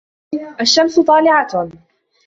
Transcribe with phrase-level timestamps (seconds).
[0.61, 1.69] الشَّمْسُ طَالِعَةٌ.